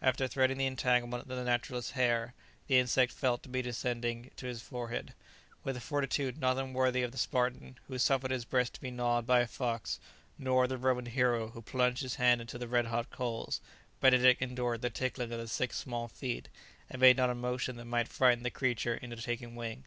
[0.00, 2.32] After threading the entanglement of the naturalist's hair
[2.68, 5.12] the insect was felt to be descending his forehead.
[5.62, 9.26] With a fortitude not unworthy of the Spartan who suffered his breast to be gnawed
[9.26, 10.00] by a fox,
[10.38, 13.60] nor of the Roman hero who plunged his hand into the red hot coals,
[14.00, 16.48] Benedict endured the tickling of the six small feet,
[16.88, 19.84] and made not a motion that might frighten the creature into taking wing.